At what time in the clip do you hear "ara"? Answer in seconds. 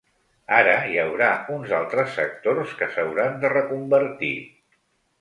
0.59-0.71